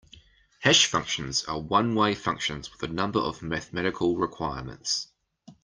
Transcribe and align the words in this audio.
Hash 0.61 0.87
functions 0.87 1.43
are 1.43 1.59
one-way 1.61 2.15
functions 2.15 2.71
with 2.71 2.81
a 2.81 2.91
number 2.91 3.19
of 3.19 3.43
mathematical 3.43 4.17
requirements. 4.17 5.09